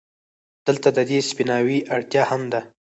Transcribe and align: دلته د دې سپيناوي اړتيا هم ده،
دلته 0.67 0.87
د 0.97 0.99
دې 1.09 1.19
سپيناوي 1.29 1.79
اړتيا 1.93 2.23
هم 2.31 2.41
ده، 2.51 2.61